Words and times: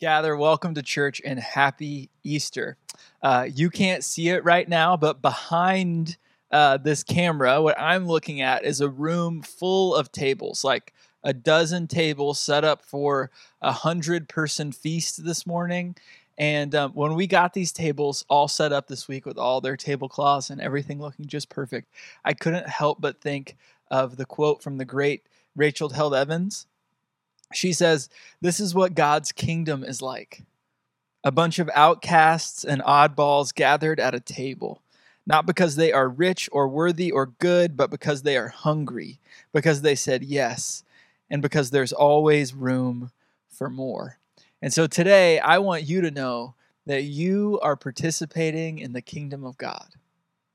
Gather, 0.00 0.34
welcome 0.34 0.72
to 0.76 0.82
church 0.82 1.20
and 1.26 1.38
happy 1.38 2.08
Easter. 2.24 2.78
Uh, 3.22 3.46
you 3.52 3.68
can't 3.68 4.02
see 4.02 4.30
it 4.30 4.42
right 4.44 4.66
now, 4.66 4.96
but 4.96 5.20
behind 5.20 6.16
uh, 6.50 6.78
this 6.78 7.02
camera, 7.02 7.60
what 7.60 7.78
I'm 7.78 8.06
looking 8.06 8.40
at 8.40 8.64
is 8.64 8.80
a 8.80 8.88
room 8.88 9.42
full 9.42 9.94
of 9.94 10.10
tables, 10.10 10.64
like 10.64 10.94
a 11.22 11.34
dozen 11.34 11.86
tables 11.86 12.40
set 12.40 12.64
up 12.64 12.82
for 12.82 13.30
a 13.60 13.72
hundred 13.72 14.26
person 14.26 14.72
feast 14.72 15.22
this 15.22 15.46
morning. 15.46 15.94
And 16.38 16.74
um, 16.74 16.92
when 16.92 17.14
we 17.14 17.26
got 17.26 17.52
these 17.52 17.70
tables 17.70 18.24
all 18.30 18.48
set 18.48 18.72
up 18.72 18.88
this 18.88 19.06
week 19.06 19.26
with 19.26 19.36
all 19.36 19.60
their 19.60 19.76
tablecloths 19.76 20.48
and 20.48 20.62
everything 20.62 20.98
looking 20.98 21.26
just 21.26 21.50
perfect, 21.50 21.92
I 22.24 22.32
couldn't 22.32 22.66
help 22.66 23.02
but 23.02 23.20
think 23.20 23.58
of 23.90 24.16
the 24.16 24.24
quote 24.24 24.62
from 24.62 24.78
the 24.78 24.86
great 24.86 25.26
Rachel 25.54 25.90
Held 25.90 26.14
Evans 26.14 26.66
she 27.52 27.72
says, 27.72 28.08
This 28.40 28.60
is 28.60 28.74
what 28.74 28.94
God's 28.94 29.32
kingdom 29.32 29.84
is 29.84 30.00
like 30.00 30.44
a 31.22 31.30
bunch 31.30 31.58
of 31.58 31.70
outcasts 31.74 32.64
and 32.64 32.80
oddballs 32.82 33.54
gathered 33.54 34.00
at 34.00 34.14
a 34.14 34.20
table, 34.20 34.82
not 35.26 35.46
because 35.46 35.76
they 35.76 35.92
are 35.92 36.08
rich 36.08 36.48
or 36.52 36.68
worthy 36.68 37.10
or 37.10 37.26
good, 37.26 37.76
but 37.76 37.90
because 37.90 38.22
they 38.22 38.36
are 38.36 38.48
hungry, 38.48 39.18
because 39.52 39.82
they 39.82 39.94
said 39.94 40.24
yes, 40.24 40.82
and 41.28 41.42
because 41.42 41.70
there's 41.70 41.92
always 41.92 42.54
room 42.54 43.10
for 43.48 43.68
more. 43.68 44.18
And 44.62 44.72
so 44.72 44.86
today, 44.86 45.38
I 45.38 45.58
want 45.58 45.84
you 45.84 46.00
to 46.00 46.10
know 46.10 46.54
that 46.86 47.02
you 47.02 47.60
are 47.62 47.76
participating 47.76 48.78
in 48.78 48.92
the 48.92 49.02
kingdom 49.02 49.44
of 49.44 49.58
God, 49.58 49.94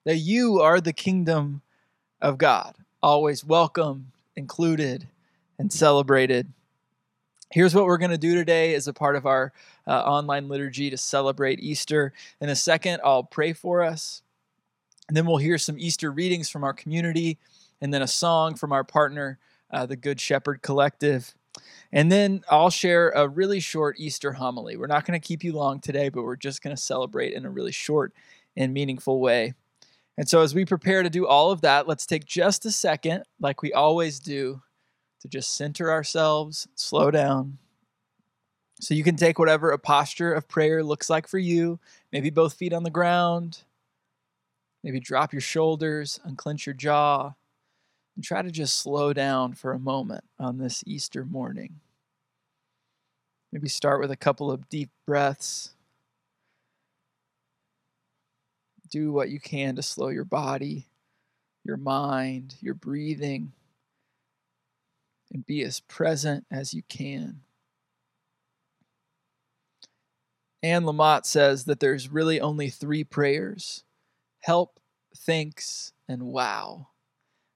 that 0.03 0.17
you 0.17 0.59
are 0.59 0.81
the 0.81 0.93
kingdom 0.93 1.61
of 2.21 2.37
God, 2.37 2.75
always 3.03 3.45
welcome, 3.45 4.11
included, 4.35 5.07
and 5.59 5.71
celebrated 5.71 6.51
Here's 7.51 7.75
what 7.75 7.85
we're 7.85 7.97
going 7.97 8.11
to 8.11 8.17
do 8.17 8.35
today 8.35 8.73
as 8.73 8.87
a 8.87 8.93
part 8.93 9.15
of 9.15 9.25
our 9.25 9.53
uh, 9.87 10.01
online 10.01 10.47
liturgy 10.47 10.89
to 10.89 10.97
celebrate 10.97 11.59
Easter. 11.59 12.11
In 12.41 12.49
a 12.49 12.55
second, 12.55 13.01
I'll 13.03 13.23
pray 13.23 13.53
for 13.53 13.83
us. 13.83 14.23
And 15.07 15.15
then 15.15 15.25
we'll 15.25 15.37
hear 15.37 15.57
some 15.57 15.77
Easter 15.77 16.11
readings 16.11 16.49
from 16.49 16.63
our 16.63 16.73
community, 16.73 17.37
and 17.79 17.93
then 17.93 18.01
a 18.01 18.07
song 18.07 18.55
from 18.55 18.71
our 18.71 18.83
partner, 18.83 19.37
uh, 19.71 19.85
the 19.85 19.95
Good 19.95 20.19
Shepherd 20.19 20.63
Collective. 20.63 21.35
And 21.91 22.11
then 22.11 22.43
I'll 22.49 22.71
share 22.71 23.11
a 23.11 23.27
really 23.27 23.59
short 23.59 23.97
Easter 23.99 24.33
homily. 24.33 24.75
We're 24.75 24.87
not 24.87 25.05
going 25.05 25.19
to 25.19 25.25
keep 25.25 25.43
you 25.43 25.53
long 25.53 25.79
today, 25.79 26.09
but 26.09 26.23
we're 26.23 26.35
just 26.35 26.63
going 26.63 26.75
to 26.75 26.81
celebrate 26.81 27.33
in 27.33 27.45
a 27.45 27.49
really 27.49 27.71
short 27.71 28.13
and 28.57 28.73
meaningful 28.73 29.19
way. 29.19 29.53
And 30.17 30.27
so, 30.27 30.41
as 30.41 30.55
we 30.55 30.65
prepare 30.65 31.03
to 31.03 31.09
do 31.09 31.27
all 31.27 31.51
of 31.51 31.61
that, 31.61 31.87
let's 31.87 32.05
take 32.05 32.25
just 32.25 32.65
a 32.65 32.71
second, 32.71 33.23
like 33.39 33.61
we 33.61 33.73
always 33.73 34.19
do, 34.19 34.61
to 35.25 35.31
just 35.31 35.55
center 35.55 35.91
ourselves, 35.91 36.67
slow 36.75 37.09
down. 37.09 37.57
So 38.79 38.93
you 38.93 39.03
can 39.03 39.15
take 39.15 39.39
whatever 39.39 39.71
a 39.71 39.79
posture 39.79 40.33
of 40.33 40.47
prayer 40.47 40.83
looks 40.83 41.09
like 41.09 41.27
for 41.27 41.39
you, 41.39 41.79
maybe 42.11 42.29
both 42.29 42.53
feet 42.53 42.73
on 42.73 42.83
the 42.83 42.91
ground, 42.91 43.63
maybe 44.83 44.99
drop 44.99 45.33
your 45.33 45.41
shoulders, 45.41 46.19
unclench 46.23 46.67
your 46.67 46.75
jaw, 46.75 47.33
and 48.15 48.23
try 48.23 48.43
to 48.43 48.51
just 48.51 48.75
slow 48.75 49.13
down 49.13 49.53
for 49.53 49.73
a 49.73 49.79
moment 49.79 50.23
on 50.39 50.59
this 50.59 50.83
Easter 50.85 51.25
morning. 51.25 51.79
Maybe 53.51 53.67
start 53.67 53.99
with 53.99 54.11
a 54.11 54.17
couple 54.17 54.51
of 54.51 54.69
deep 54.69 54.89
breaths. 55.07 55.71
Do 58.91 59.11
what 59.11 59.29
you 59.29 59.39
can 59.39 59.75
to 59.77 59.81
slow 59.81 60.09
your 60.09 60.25
body, 60.25 60.85
your 61.63 61.77
mind, 61.77 62.55
your 62.61 62.75
breathing 62.75 63.53
and 65.35 65.45
be 65.45 65.61
as 65.63 65.81
present 65.81 66.45
as 66.49 66.73
you 66.73 66.81
can. 66.87 67.41
Anne 70.63 70.83
Lamott 70.83 71.25
says 71.25 71.65
that 71.65 71.81
there's 71.81 72.07
really 72.09 72.39
only 72.39 72.69
three 72.69 73.03
prayers 73.03 73.83
help, 74.39 74.79
thanks, 75.17 75.91
and 76.07 76.23
wow. 76.23 76.87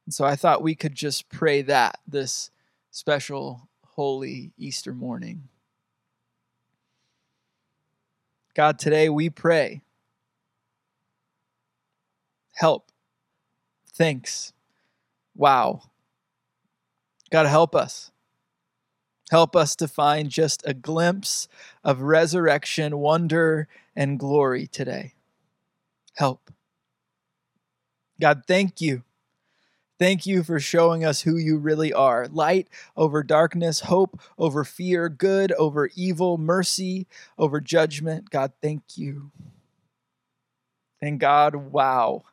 And 0.06 0.14
so 0.14 0.26
I 0.26 0.36
thought 0.36 0.62
we 0.62 0.76
could 0.76 0.94
just 0.94 1.30
pray 1.30 1.62
that 1.62 2.00
this 2.06 2.52
special 2.92 3.70
holy 3.86 4.52
Easter 4.58 4.94
morning. 4.94 5.48
God, 8.56 8.78
today 8.78 9.08
we 9.08 9.30
pray. 9.30 9.84
Help, 12.56 12.92
thanks, 13.94 14.52
wow. 15.34 15.89
God, 17.30 17.46
help 17.48 17.76
us. 17.76 18.12
Help 19.30 19.56
us 19.56 19.76
to 19.76 19.88
find 19.88 20.30
just 20.30 20.64
a 20.66 20.74
glimpse 20.74 21.48
of 21.84 22.02
resurrection, 22.02 22.98
wonder, 22.98 23.68
and 23.96 24.20
glory 24.20 24.66
today. 24.66 25.14
Help. 26.16 26.52
God, 28.20 28.44
thank 28.48 28.82
you. 28.82 29.04
Thank 30.00 30.26
you 30.26 30.44
for 30.44 30.62
showing 30.62 31.04
us 31.04 31.22
who 31.22 31.36
you 31.36 31.58
really 31.58 31.92
are 31.92 32.28
light 32.28 32.70
over 32.96 33.22
darkness, 33.22 33.82
hope 33.82 34.20
over 34.38 34.64
fear, 34.64 35.10
good 35.10 35.52
over 35.54 35.90
evil, 35.94 36.38
mercy 36.38 37.06
over 37.38 37.60
judgment. 37.60 38.30
God, 38.30 38.54
thank 38.62 38.98
you. 38.98 39.32
And 41.02 41.20
God, 41.20 41.56
wow. 41.56 42.24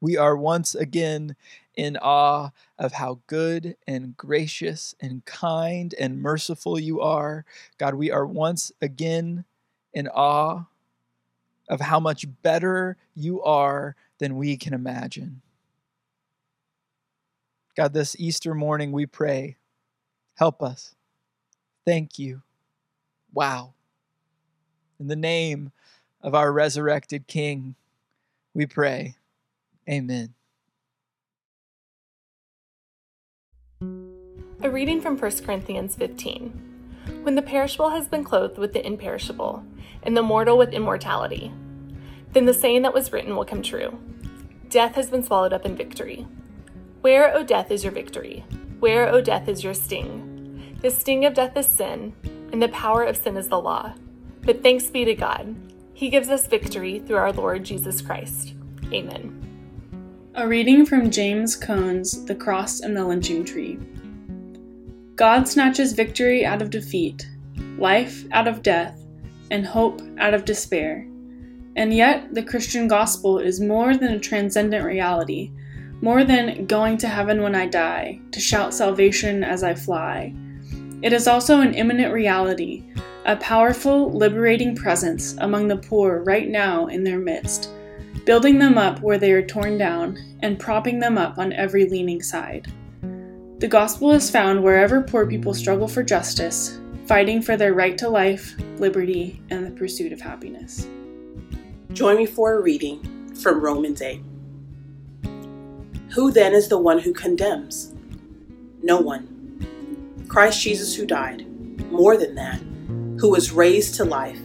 We 0.00 0.16
are 0.16 0.36
once 0.36 0.74
again 0.74 1.36
in 1.74 1.96
awe 1.98 2.50
of 2.78 2.92
how 2.92 3.20
good 3.26 3.76
and 3.86 4.16
gracious 4.16 4.94
and 5.00 5.24
kind 5.24 5.94
and 5.98 6.20
merciful 6.22 6.78
you 6.78 7.00
are. 7.00 7.44
God, 7.78 7.94
we 7.94 8.10
are 8.10 8.26
once 8.26 8.72
again 8.80 9.44
in 9.92 10.08
awe 10.08 10.64
of 11.68 11.80
how 11.80 12.00
much 12.00 12.26
better 12.42 12.96
you 13.14 13.42
are 13.42 13.94
than 14.18 14.36
we 14.36 14.56
can 14.56 14.74
imagine. 14.74 15.42
God, 17.76 17.92
this 17.92 18.16
Easter 18.18 18.54
morning 18.54 18.92
we 18.92 19.06
pray, 19.06 19.56
help 20.36 20.62
us. 20.62 20.94
Thank 21.86 22.18
you. 22.18 22.42
Wow. 23.32 23.74
In 24.98 25.06
the 25.06 25.16
name 25.16 25.72
of 26.20 26.34
our 26.34 26.52
resurrected 26.52 27.26
King, 27.26 27.74
we 28.52 28.66
pray. 28.66 29.14
Amen. 29.90 30.34
A 34.62 34.70
reading 34.70 35.00
from 35.00 35.18
1 35.18 35.38
Corinthians 35.38 35.96
15. 35.96 36.68
When 37.22 37.34
the 37.34 37.42
perishable 37.42 37.90
has 37.90 38.06
been 38.06 38.22
clothed 38.22 38.58
with 38.58 38.72
the 38.72 38.86
imperishable, 38.86 39.64
and 40.02 40.16
the 40.16 40.22
mortal 40.22 40.56
with 40.56 40.72
immortality, 40.72 41.52
then 42.32 42.46
the 42.46 42.54
saying 42.54 42.82
that 42.82 42.94
was 42.94 43.12
written 43.12 43.34
will 43.34 43.44
come 43.44 43.62
true 43.62 43.98
Death 44.68 44.94
has 44.94 45.10
been 45.10 45.24
swallowed 45.24 45.52
up 45.52 45.66
in 45.66 45.76
victory. 45.76 46.26
Where, 47.00 47.34
O 47.34 47.42
death, 47.42 47.72
is 47.72 47.82
your 47.82 47.92
victory? 47.92 48.44
Where, 48.78 49.08
O 49.08 49.20
death, 49.20 49.48
is 49.48 49.64
your 49.64 49.74
sting? 49.74 50.76
The 50.80 50.90
sting 50.90 51.24
of 51.24 51.34
death 51.34 51.56
is 51.56 51.66
sin, 51.66 52.14
and 52.52 52.62
the 52.62 52.68
power 52.68 53.02
of 53.02 53.16
sin 53.16 53.36
is 53.36 53.48
the 53.48 53.60
law. 53.60 53.94
But 54.42 54.62
thanks 54.62 54.86
be 54.86 55.04
to 55.06 55.14
God, 55.14 55.56
He 55.92 56.08
gives 56.08 56.28
us 56.28 56.46
victory 56.46 57.00
through 57.00 57.16
our 57.16 57.32
Lord 57.32 57.64
Jesus 57.64 58.00
Christ. 58.00 58.54
Amen. 58.92 59.49
A 60.36 60.46
reading 60.46 60.86
from 60.86 61.10
James 61.10 61.56
Cone's 61.56 62.24
The 62.24 62.36
Cross 62.36 62.80
and 62.80 62.96
the 62.96 63.04
Lynching 63.04 63.44
Tree. 63.44 63.80
God 65.16 65.48
snatches 65.48 65.92
victory 65.92 66.46
out 66.46 66.62
of 66.62 66.70
defeat, 66.70 67.28
life 67.78 68.24
out 68.30 68.46
of 68.46 68.62
death, 68.62 69.04
and 69.50 69.66
hope 69.66 70.00
out 70.18 70.32
of 70.32 70.44
despair. 70.44 71.04
And 71.74 71.92
yet, 71.92 72.32
the 72.32 72.44
Christian 72.44 72.86
gospel 72.86 73.40
is 73.40 73.60
more 73.60 73.96
than 73.96 74.12
a 74.12 74.20
transcendent 74.20 74.84
reality, 74.84 75.50
more 76.00 76.22
than 76.22 76.64
going 76.66 76.96
to 76.98 77.08
heaven 77.08 77.42
when 77.42 77.56
I 77.56 77.66
die, 77.66 78.20
to 78.30 78.38
shout 78.38 78.72
salvation 78.72 79.42
as 79.42 79.64
I 79.64 79.74
fly. 79.74 80.32
It 81.02 81.12
is 81.12 81.26
also 81.26 81.60
an 81.60 81.74
imminent 81.74 82.14
reality, 82.14 82.84
a 83.24 83.34
powerful, 83.34 84.12
liberating 84.12 84.76
presence 84.76 85.34
among 85.38 85.66
the 85.66 85.78
poor 85.78 86.22
right 86.22 86.48
now 86.48 86.86
in 86.86 87.02
their 87.02 87.18
midst, 87.18 87.70
building 88.24 88.58
them 88.58 88.76
up 88.76 89.00
where 89.00 89.18
they 89.18 89.32
are 89.32 89.44
torn 89.44 89.78
down 89.78 90.18
and 90.40 90.58
propping 90.58 90.98
them 90.98 91.16
up 91.16 91.38
on 91.38 91.52
every 91.52 91.86
leaning 91.86 92.22
side. 92.22 92.72
The 93.58 93.68
gospel 93.68 94.10
is 94.12 94.30
found 94.30 94.62
wherever 94.62 95.02
poor 95.02 95.26
people 95.26 95.54
struggle 95.54 95.88
for 95.88 96.02
justice, 96.02 96.78
fighting 97.06 97.42
for 97.42 97.56
their 97.56 97.74
right 97.74 97.96
to 97.98 98.08
life, 98.08 98.54
liberty, 98.78 99.42
and 99.50 99.66
the 99.66 99.70
pursuit 99.70 100.12
of 100.12 100.20
happiness. 100.20 100.86
Join 101.92 102.16
me 102.16 102.26
for 102.26 102.54
a 102.54 102.62
reading 102.62 103.34
from 103.34 103.60
Romans 103.60 104.00
8. 104.00 104.22
Who 106.12 106.30
then 106.30 106.54
is 106.54 106.68
the 106.68 106.78
one 106.78 106.98
who 106.98 107.12
condemns? 107.12 107.94
No 108.82 108.98
one. 109.00 110.26
Christ 110.28 110.60
Jesus, 110.60 110.94
who 110.94 111.06
died, 111.06 111.46
more 111.90 112.16
than 112.16 112.34
that, 112.36 112.60
who 113.20 113.30
was 113.30 113.52
raised 113.52 113.94
to 113.96 114.04
life, 114.04 114.40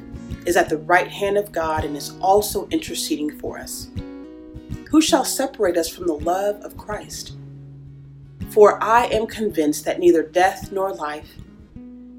is 0.46 0.58
at 0.58 0.70
the 0.70 0.78
right 0.78 1.08
hand 1.08 1.38
of 1.38 1.52
God 1.52 1.84
and 1.84 1.96
is 1.98 2.14
also 2.22 2.68
interceding 2.68 3.40
for 3.40 3.58
us. 3.58 3.90
Who 4.90 5.02
shall 5.02 5.26
separate 5.26 5.78
us 5.78 5.90
from 5.90 6.08
the 6.08 6.14
love 6.14 6.58
of 6.64 6.78
Christ? 6.78 7.36
For 8.50 8.82
I 8.82 9.06
am 9.06 9.28
convinced 9.28 9.86
that 9.86 10.00
neither 10.00 10.24
death 10.24 10.72
nor 10.72 10.94
life, 10.94 11.36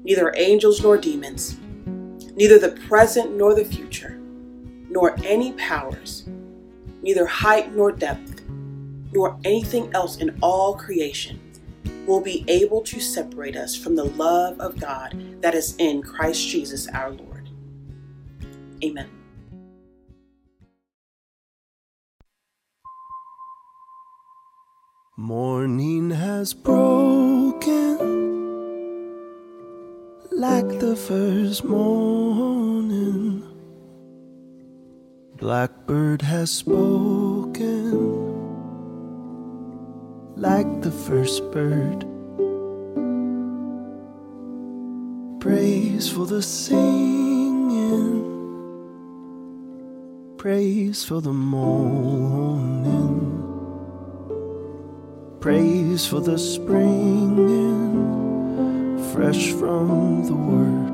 neither 0.03 0.33
angels 0.35 0.83
nor 0.83 0.97
demons, 0.97 1.57
neither 2.35 2.59
the 2.59 2.79
present 2.87 3.35
nor 3.35 3.55
the 3.55 3.65
future, 3.65 4.19
nor 4.89 5.15
any 5.23 5.53
powers, 5.53 6.27
neither 7.01 7.25
height 7.25 7.75
nor 7.75 7.91
depth, 7.91 8.43
nor 9.11 9.39
anything 9.43 9.89
else 9.95 10.17
in 10.17 10.37
all 10.41 10.75
creation 10.75 11.39
will 12.05 12.21
be 12.21 12.45
able 12.47 12.81
to 12.81 12.99
separate 12.99 13.55
us 13.55 13.75
from 13.75 13.95
the 13.95 14.03
love 14.03 14.59
of 14.59 14.79
God 14.79 15.41
that 15.41 15.55
is 15.55 15.75
in 15.77 16.01
Christ 16.01 16.47
Jesus 16.47 16.87
our 16.89 17.11
Lord. 17.11 17.36
Amen. 18.83 19.09
Morning 25.19 26.11
has 26.11 26.53
broken 26.53 27.97
like 30.31 30.79
the 30.79 30.95
first 30.95 31.63
morning. 31.63 33.43
Blackbird 35.37 36.21
has 36.21 36.51
spoken 36.51 38.27
like 40.35 40.81
the 40.81 40.91
first 40.91 41.51
bird. 41.51 42.05
Praise 45.39 46.09
for 46.09 46.25
the 46.27 46.41
singing, 46.43 48.16
praise 50.37 51.03
for 51.03 51.19
the 51.19 51.33
morning. 51.33 51.73
Praise 55.39 56.05
for 56.05 56.19
the 56.19 56.37
springing, 56.37 57.89
fresh 59.13 59.51
from 59.53 60.25
the 60.27 60.35
word. 60.35 60.93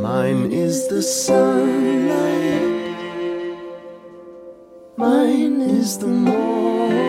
Mine 0.00 0.52
is 0.52 0.86
the 0.86 1.02
sunlight, 1.02 2.62
mine 4.96 5.60
is 5.60 5.98
the 5.98 6.06
morning, 6.06 7.00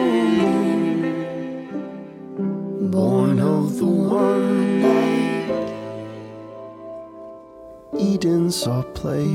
born 2.90 3.40
of 3.40 3.78
the 3.78 3.86
one 3.86 4.93
Eden 8.14 8.52
saw 8.52 8.84
play. 8.94 9.26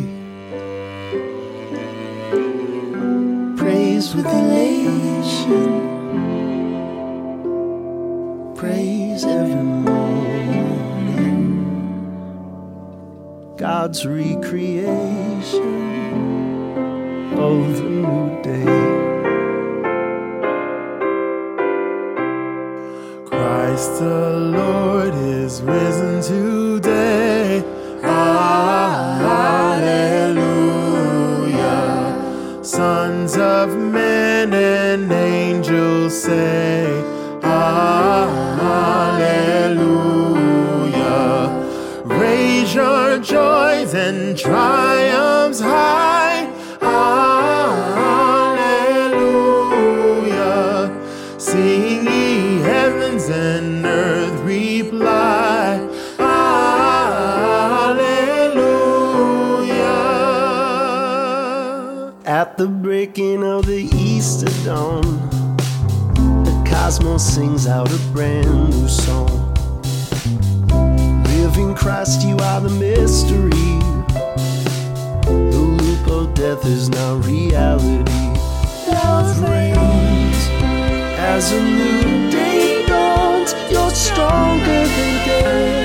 praise 3.57 4.15
with 4.15 4.27
elation. 4.27 5.67
Praise 8.55 9.25
every 9.25 9.65
morning. 9.89 11.43
God's 13.57 14.07
recreation 14.07 15.73
of 17.37 17.77
the 17.79 17.83
new 17.83 18.43
day. 18.45 18.79
Christ 23.27 23.99
the 23.99 24.39
Lord 24.57 25.15
is 25.15 25.63
risen 25.63 26.23
today. 26.23 26.88
Say, 36.29 36.85
Hallelujah. 37.41 37.73
Raise 42.05 42.75
your 42.75 43.19
joys 43.21 43.95
and 43.95 44.37
triumphs 44.37 45.61
high. 45.61 46.53
Hallelujah. 46.81 47.81
Sing 51.39 52.07
ye 52.07 52.59
heavens 52.61 53.31
and 53.31 53.87
earth 53.87 54.39
reply. 54.43 55.81
Hallelujah. 61.19 62.13
At 62.27 62.59
the 62.59 62.69
breaking 62.69 63.43
of 63.43 63.65
the 63.65 63.89
Easter 63.95 64.53
dawn, 64.67 65.28
cosmos 66.88 67.23
sings 67.35 67.67
out 67.67 67.93
a 67.93 67.99
brand 68.14 68.70
new 68.70 68.88
song. 68.88 69.29
Living 71.25 71.75
Christ, 71.75 72.26
you 72.26 72.35
are 72.38 72.62
the 72.62 72.70
mystery. 72.70 73.50
The 75.26 75.64
loop 75.82 76.06
of 76.08 76.32
death 76.32 76.64
is 76.64 76.88
now 76.88 77.17
reality. 77.17 78.11
Love 78.88 79.38
reigns 79.43 80.43
as 81.19 81.52
a 81.52 81.62
new 81.62 82.31
day 82.31 82.87
dawns. 82.87 83.52
You're 83.70 83.91
stronger 83.91 84.64
than 84.64 85.26
death. 85.26 85.78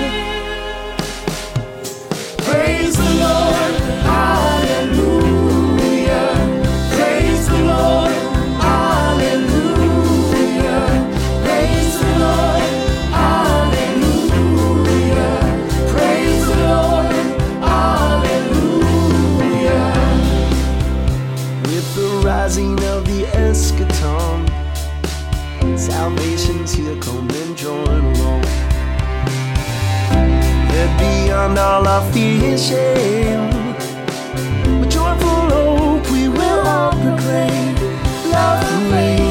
Beyond 31.44 31.60
all 31.60 31.88
our 31.88 32.14
fear 32.14 32.52
and 32.52 32.60
shame, 32.60 33.50
with 34.80 34.92
joyful 34.92 35.50
hope 35.52 36.10
we 36.12 36.30
will 36.30 36.68
all 36.68 36.92
proclaim. 36.92 37.76
Love 38.32 38.92
reigns 38.92 39.23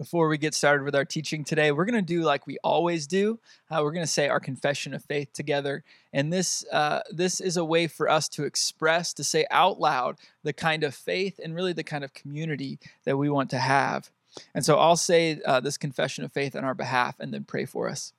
before 0.00 0.28
we 0.28 0.38
get 0.38 0.54
started 0.54 0.82
with 0.82 0.94
our 0.94 1.04
teaching 1.04 1.44
today, 1.44 1.70
we're 1.70 1.84
going 1.84 1.94
to 1.94 2.00
do 2.00 2.22
like 2.22 2.46
we 2.46 2.56
always 2.64 3.06
do. 3.06 3.38
Uh, 3.70 3.80
we're 3.82 3.92
going 3.92 4.02
to 4.02 4.10
say 4.10 4.30
our 4.30 4.40
confession 4.40 4.94
of 4.94 5.04
faith 5.04 5.30
together, 5.34 5.84
and 6.10 6.32
this 6.32 6.64
uh, 6.72 7.00
this 7.10 7.38
is 7.38 7.58
a 7.58 7.64
way 7.66 7.86
for 7.86 8.08
us 8.08 8.26
to 8.26 8.44
express, 8.44 9.12
to 9.12 9.22
say 9.22 9.44
out 9.50 9.78
loud, 9.78 10.16
the 10.42 10.54
kind 10.54 10.84
of 10.84 10.94
faith 10.94 11.38
and 11.44 11.54
really 11.54 11.74
the 11.74 11.84
kind 11.84 12.02
of 12.02 12.14
community 12.14 12.78
that 13.04 13.18
we 13.18 13.28
want 13.28 13.50
to 13.50 13.58
have. 13.58 14.10
And 14.54 14.64
so 14.64 14.78
I'll 14.78 14.96
say 14.96 15.38
uh, 15.44 15.60
this 15.60 15.76
confession 15.76 16.24
of 16.24 16.32
faith 16.32 16.56
on 16.56 16.64
our 16.64 16.74
behalf, 16.74 17.20
and 17.20 17.34
then 17.34 17.44
pray 17.44 17.66
for 17.66 17.86
us. 17.86 18.14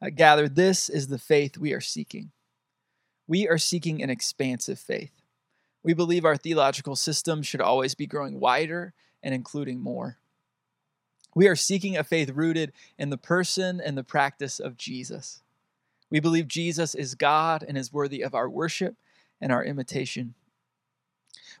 Uh, 0.00 0.10
gather, 0.10 0.48
this 0.48 0.88
is 0.88 1.08
the 1.08 1.18
faith 1.18 1.58
we 1.58 1.72
are 1.72 1.80
seeking. 1.80 2.30
We 3.26 3.48
are 3.48 3.58
seeking 3.58 4.04
an 4.04 4.08
expansive 4.08 4.78
faith. 4.78 5.20
We 5.82 5.94
believe 5.94 6.24
our 6.24 6.36
theological 6.36 6.94
system 6.94 7.42
should 7.42 7.60
always 7.60 7.96
be 7.96 8.06
growing 8.06 8.38
wider 8.38 8.94
and 9.20 9.34
including 9.34 9.80
more. 9.80 10.18
We 11.34 11.48
are 11.48 11.56
seeking 11.56 11.96
a 11.96 12.04
faith 12.04 12.30
rooted 12.30 12.72
in 12.98 13.10
the 13.10 13.18
person 13.18 13.80
and 13.80 13.98
the 13.98 14.04
practice 14.04 14.60
of 14.60 14.76
Jesus. 14.76 15.42
We 16.10 16.20
believe 16.20 16.46
Jesus 16.46 16.94
is 16.94 17.16
God 17.16 17.64
and 17.66 17.76
is 17.76 17.92
worthy 17.92 18.22
of 18.22 18.34
our 18.34 18.48
worship 18.48 18.94
and 19.40 19.50
our 19.50 19.64
imitation. 19.64 20.34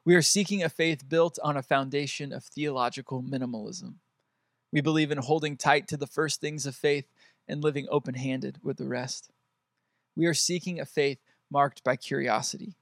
We 0.04 0.14
are 0.14 0.22
seeking 0.22 0.62
a 0.62 0.68
faith 0.68 1.08
built 1.08 1.38
on 1.42 1.56
a 1.56 1.62
foundation 1.62 2.32
of 2.32 2.44
theological 2.44 3.22
minimalism. 3.22 3.94
We 4.72 4.80
believe 4.80 5.10
in 5.10 5.18
holding 5.18 5.56
tight 5.56 5.88
to 5.88 5.96
the 5.96 6.06
first 6.06 6.40
things 6.40 6.66
of 6.66 6.76
faith 6.76 7.06
and 7.48 7.62
living 7.62 7.86
open 7.90 8.14
handed 8.14 8.58
with 8.62 8.76
the 8.76 8.86
rest. 8.86 9.30
We 10.16 10.26
are 10.26 10.34
seeking 10.34 10.78
a 10.78 10.86
faith 10.86 11.18
marked 11.50 11.82
by 11.82 11.96
curiosity. 11.96 12.76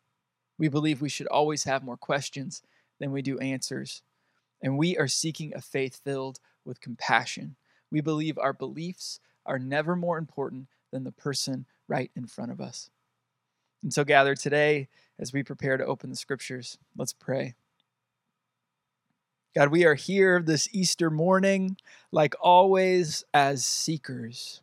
We 0.58 0.68
believe 0.68 1.00
we 1.00 1.08
should 1.08 1.26
always 1.28 1.64
have 1.64 1.84
more 1.84 1.96
questions 1.96 2.62
than 3.00 3.12
we 3.12 3.22
do 3.22 3.38
answers. 3.38 4.02
And 4.62 4.78
we 4.78 4.96
are 4.96 5.08
seeking 5.08 5.52
a 5.54 5.60
faith 5.60 6.00
filled 6.04 6.38
with 6.64 6.80
compassion. 6.80 7.56
We 7.90 8.00
believe 8.00 8.38
our 8.38 8.52
beliefs 8.52 9.20
are 9.44 9.58
never 9.58 9.96
more 9.96 10.18
important 10.18 10.68
than 10.90 11.04
the 11.04 11.12
person 11.12 11.66
right 11.88 12.10
in 12.14 12.26
front 12.26 12.52
of 12.52 12.60
us. 12.60 12.90
And 13.82 13.92
so, 13.92 14.04
gather 14.04 14.34
today 14.34 14.88
as 15.18 15.32
we 15.32 15.42
prepare 15.42 15.76
to 15.76 15.84
open 15.84 16.10
the 16.10 16.16
scriptures. 16.16 16.78
Let's 16.96 17.12
pray. 17.12 17.54
God, 19.54 19.68
we 19.68 19.84
are 19.84 19.94
here 19.94 20.40
this 20.40 20.68
Easter 20.72 21.10
morning, 21.10 21.76
like 22.10 22.34
always, 22.40 23.22
as 23.34 23.66
seekers, 23.66 24.62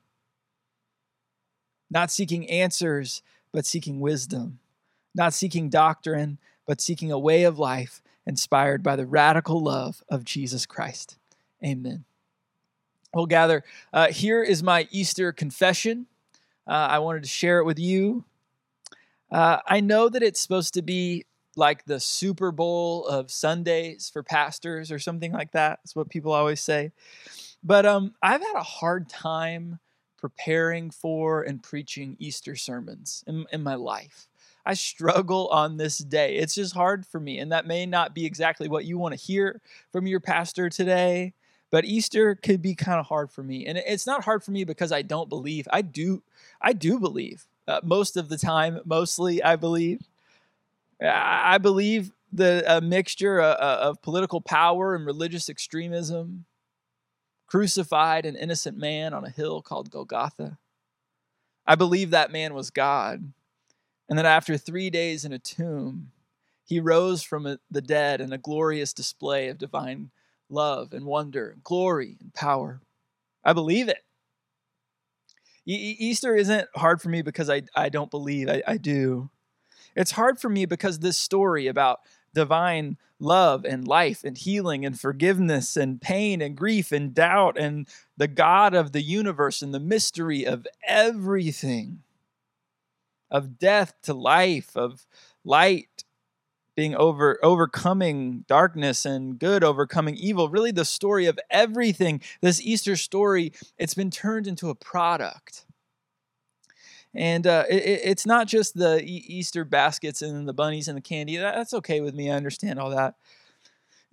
not 1.91 2.09
seeking 2.09 2.49
answers, 2.49 3.21
but 3.51 3.65
seeking 3.65 3.99
wisdom, 3.99 4.59
not 5.13 5.33
seeking 5.33 5.69
doctrine, 5.69 6.39
but 6.65 6.81
seeking 6.81 7.11
a 7.11 7.19
way 7.19 7.43
of 7.43 7.59
life 7.59 8.01
inspired 8.25 8.81
by 8.81 8.95
the 8.95 9.05
radical 9.05 9.61
love 9.61 10.03
of 10.09 10.23
Jesus 10.23 10.65
Christ. 10.65 11.17
Amen. 11.63 12.05
We'll 13.13 13.25
gather. 13.25 13.63
Uh, 13.91 14.07
here 14.07 14.43
is 14.43 14.61
my 14.61 14.87
Easter 14.91 15.31
confession. 15.31 16.05
Uh, 16.67 16.87
I 16.91 16.99
wanted 16.99 17.23
to 17.23 17.29
share 17.29 17.59
it 17.59 17.65
with 17.65 17.79
you. 17.79 18.23
Uh, 19.31 19.57
I 19.67 19.79
know 19.79 20.09
that 20.09 20.23
it's 20.23 20.39
supposed 20.39 20.73
to 20.75 20.81
be 20.81 21.25
like 21.55 21.85
the 21.85 21.99
Super 21.99 22.51
Bowl 22.51 23.05
of 23.07 23.31
Sundays 23.31 24.09
for 24.11 24.23
pastors 24.23 24.91
or 24.91 24.99
something 24.99 25.31
like 25.31 25.51
that. 25.51 25.79
That's 25.83 25.95
what 25.95 26.09
people 26.09 26.31
always 26.31 26.61
say. 26.61 26.91
But 27.63 27.85
um, 27.85 28.13
I've 28.21 28.41
had 28.41 28.55
a 28.55 28.63
hard 28.63 29.09
time 29.09 29.79
preparing 30.17 30.91
for 30.91 31.41
and 31.43 31.63
preaching 31.63 32.15
Easter 32.19 32.55
sermons 32.55 33.23
in, 33.27 33.45
in 33.51 33.63
my 33.63 33.75
life. 33.75 34.27
I 34.65 34.73
struggle 34.73 35.47
on 35.47 35.77
this 35.77 35.97
day. 35.97 36.35
It's 36.35 36.55
just 36.55 36.73
hard 36.73 37.05
for 37.05 37.19
me. 37.19 37.39
And 37.39 37.51
that 37.51 37.65
may 37.65 37.85
not 37.85 38.13
be 38.13 38.25
exactly 38.25 38.67
what 38.67 38.85
you 38.85 38.97
want 38.97 39.17
to 39.17 39.19
hear 39.19 39.61
from 39.91 40.05
your 40.05 40.19
pastor 40.19 40.69
today. 40.69 41.33
But 41.71 41.85
Easter 41.85 42.35
could 42.35 42.61
be 42.61 42.73
kind 42.73 42.99
of 42.99 43.05
hard 43.05 43.31
for 43.31 43.43
me, 43.43 43.65
and 43.65 43.77
it's 43.77 44.07
not 44.07 44.23
hard 44.23 44.43
for 44.43 44.51
me 44.51 44.63
because 44.63 44.91
I 44.91 45.03
don't 45.03 45.29
believe. 45.29 45.67
I 45.71 45.81
do, 45.81 46.23
I 46.61 46.73
do 46.73 46.99
believe 46.99 47.45
uh, 47.67 47.81
most 47.83 48.17
of 48.17 48.29
the 48.29 48.37
time. 48.37 48.79
Mostly, 48.85 49.43
I 49.43 49.55
believe. 49.55 50.01
I 51.01 51.59
believe 51.59 52.11
the 52.31 52.63
a 52.67 52.81
mixture 52.81 53.39
of, 53.39 53.55
uh, 53.55 53.63
uh, 53.63 53.77
of 53.89 54.01
political 54.01 54.41
power 54.41 54.95
and 54.95 55.05
religious 55.05 55.49
extremism 55.49 56.45
crucified 57.47 58.25
an 58.25 58.35
innocent 58.35 58.77
man 58.77 59.13
on 59.13 59.25
a 59.25 59.29
hill 59.29 59.61
called 59.61 59.89
Golgotha. 59.89 60.57
I 61.65 61.75
believe 61.75 62.11
that 62.11 62.31
man 62.31 62.53
was 62.53 62.69
God, 62.69 63.31
and 64.07 64.17
that 64.17 64.25
after 64.25 64.57
three 64.57 64.89
days 64.89 65.25
in 65.25 65.33
a 65.33 65.39
tomb, 65.39 66.11
he 66.63 66.79
rose 66.79 67.23
from 67.23 67.57
the 67.71 67.81
dead 67.81 68.21
in 68.21 68.31
a 68.31 68.37
glorious 68.37 68.93
display 68.93 69.47
of 69.47 69.57
divine 69.57 70.11
love 70.49 70.93
and 70.93 71.05
wonder, 71.05 71.49
and 71.49 71.63
glory 71.63 72.17
and 72.19 72.33
power. 72.33 72.81
I 73.43 73.53
believe 73.53 73.87
it. 73.87 73.99
E- 75.65 75.95
Easter 75.99 76.35
isn't 76.35 76.67
hard 76.75 77.01
for 77.01 77.09
me 77.09 77.21
because 77.21 77.49
I, 77.49 77.63
I 77.75 77.89
don't 77.89 78.11
believe, 78.11 78.49
I, 78.49 78.63
I 78.67 78.77
do. 78.77 79.29
It's 79.95 80.11
hard 80.11 80.39
for 80.39 80.49
me 80.49 80.65
because 80.65 80.99
this 80.99 81.17
story 81.17 81.67
about 81.67 81.99
divine 82.33 82.97
love 83.19 83.65
and 83.65 83.87
life 83.87 84.23
and 84.23 84.37
healing 84.37 84.85
and 84.85 84.99
forgiveness 84.99 85.75
and 85.75 86.01
pain 86.01 86.41
and 86.41 86.55
grief 86.55 86.91
and 86.91 87.13
doubt 87.13 87.57
and 87.57 87.87
the 88.17 88.27
God 88.27 88.73
of 88.73 88.91
the 88.91 89.01
universe 89.01 89.61
and 89.61 89.73
the 89.73 89.79
mystery 89.79 90.45
of 90.45 90.65
everything 90.87 92.03
of 93.31 93.59
death 93.59 93.93
to 94.03 94.13
life, 94.13 94.75
of 94.75 95.05
light 95.43 96.03
being 96.79 96.95
over 96.95 97.37
overcoming 97.43 98.45
darkness 98.47 99.05
and 99.05 99.37
good 99.37 99.65
overcoming 99.65 100.15
evil 100.15 100.47
really 100.47 100.71
the 100.71 100.85
story 100.85 101.25
of 101.25 101.37
everything. 101.49 102.21
This 102.39 102.61
easter 102.61 102.95
story 102.95 103.51
it's 103.77 103.93
been 103.93 104.09
turned 104.09 104.47
into 104.47 104.69
a 104.69 104.75
product. 104.75 105.65
And 107.13 107.45
uh, 107.45 107.65
it, 107.69 107.99
it's 108.05 108.25
not 108.25 108.47
just 108.47 108.77
the 108.77 109.03
easter 109.03 109.65
baskets 109.65 110.21
and 110.21 110.47
the 110.47 110.53
bunnies 110.53 110.87
and 110.87 110.95
the 110.95 111.01
candy. 111.01 111.35
That's 111.35 111.73
okay 111.73 111.99
with 111.99 112.15
me. 112.15 112.31
I 112.31 112.37
understand 112.37 112.79
all 112.79 112.91
that. 112.91 113.15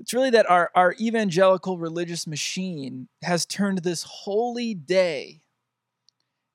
It's 0.01 0.13
really 0.13 0.31
that 0.31 0.51
our, 0.51 0.73
our 0.75 0.97
evangelical 1.01 1.79
religious 1.79 2.27
machine 2.27 3.07
has 3.23 3.47
turned 3.47 3.79
this 3.85 4.03
holy 4.03 4.75
day 4.75 5.41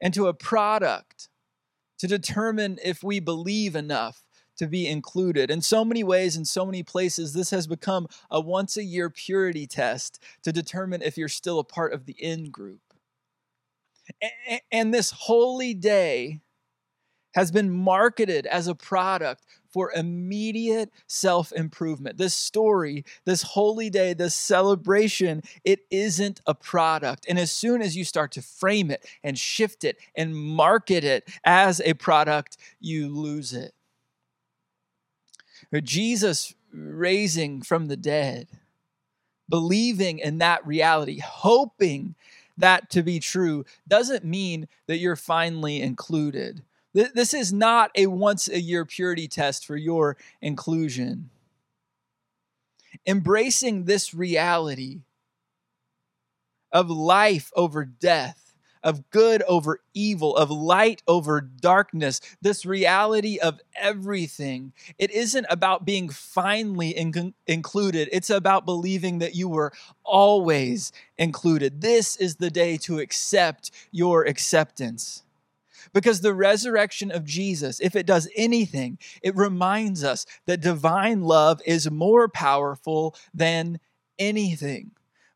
into 0.02 0.28
a 0.28 0.34
product 0.34 1.30
to 2.00 2.08
determine 2.08 2.80
if 2.84 3.02
we 3.02 3.22
believe 3.22 3.78
enough 3.78 4.26
to 4.62 4.68
be 4.68 4.88
included. 4.88 5.50
In 5.50 5.60
so 5.60 5.84
many 5.84 6.04
ways, 6.04 6.38
in 6.38 6.46
so 6.46 6.68
many 6.68 6.84
places, 6.84 7.34
this 7.34 7.50
has 7.50 7.66
become 7.66 8.08
a 8.30 8.40
once 8.40 8.78
a 8.78 8.84
year 8.84 9.10
purity 9.10 9.66
test 9.66 10.22
to 10.44 10.52
determine 10.52 11.02
if 11.02 11.18
you're 11.18 11.28
still 11.28 11.58
a 11.58 11.64
part 11.64 11.94
of 11.94 12.06
the 12.06 12.14
in 12.14 12.52
group. 12.52 12.80
And 14.72 14.94
this 14.94 15.10
holy 15.10 15.74
day 15.74 16.42
has 17.34 17.52
been 17.52 17.72
marketed 17.72 18.46
as 18.46 18.68
a 18.68 18.76
product 18.76 19.46
for 19.74 19.92
immediate 19.94 20.92
self 21.08 21.52
improvement. 21.54 22.20
This 22.20 22.36
story, 22.36 23.04
this 23.26 23.42
holy 23.42 23.90
day, 23.90 24.14
this 24.14 24.36
celebration, 24.36 25.42
it 25.64 25.80
isn't 25.90 26.40
a 26.46 26.54
product. 26.54 27.26
And 27.28 27.40
as 27.40 27.52
soon 27.52 27.82
as 27.82 27.98
you 27.98 28.06
start 28.06 28.32
to 28.34 28.44
frame 28.44 28.92
it 28.92 29.08
and 29.24 29.40
shift 29.40 29.84
it 29.86 29.98
and 30.16 30.36
market 30.36 31.04
it 31.04 31.28
as 31.44 31.82
a 31.82 31.96
product, 31.96 32.58
you 32.80 33.10
lose 33.10 33.54
it. 33.54 33.74
Jesus 35.84 36.54
raising 36.74 37.62
from 37.62 37.88
the 37.88 37.98
dead, 37.98 38.48
believing 39.50 40.20
in 40.20 40.38
that 40.40 40.66
reality, 40.66 41.20
hoping 41.20 42.16
that 42.58 42.90
to 42.92 43.04
be 43.04 43.20
true, 43.20 43.66
doesn't 43.88 44.24
mean 44.24 44.68
that 44.88 44.98
you're 44.98 45.16
finally 45.16 45.82
included. 45.82 46.64
This 46.94 47.34
is 47.34 47.54
not 47.54 47.92
a 47.96 48.08
once 48.08 48.50
a 48.50 48.60
year 48.60 48.86
purity 48.86 49.28
test 49.28 49.66
for 49.66 49.78
your 49.78 50.18
inclusion. 50.42 51.30
Embracing 53.08 53.86
this 53.86 54.14
reality 54.14 55.02
of 56.72 56.90
life 56.90 57.52
over 57.56 57.86
death 57.86 58.51
of 58.84 59.10
good 59.10 59.42
over 59.44 59.80
evil, 59.94 60.36
of 60.36 60.50
light 60.50 61.02
over 61.08 61.42
darkness, 61.42 62.20
this 62.42 62.66
reality 62.66 63.40
of 63.40 63.60
everything. 63.76 64.74
It 64.98 65.12
isn't 65.12 65.46
about 65.50 65.86
being 65.86 66.10
finally 66.10 66.90
in- 66.90 67.34
included, 67.48 68.10
it's 68.12 68.30
about 68.30 68.66
believing 68.66 69.20
that 69.20 69.36
you 69.36 69.48
were 69.48 69.74
always 70.04 70.92
included. 71.18 71.82
This 71.82 72.16
is 72.16 72.36
the 72.36 72.50
day 72.50 72.78
to 72.78 73.00
accept 73.00 73.72
your 73.92 74.26
acceptance. 74.26 75.24
Because 75.94 76.22
the 76.22 76.34
resurrection 76.34 77.12
of 77.12 77.26
Jesus, 77.26 77.80
if 77.82 77.96
it 77.96 78.06
does 78.06 78.30
anything, 78.36 78.98
it 79.22 79.36
reminds 79.36 80.04
us 80.04 80.26
that 80.46 80.62
divine 80.62 81.24
love 81.24 81.62
is 81.66 81.90
more 81.90 82.30
powerful 82.30 83.16
than 83.34 83.80
anything 84.20 84.92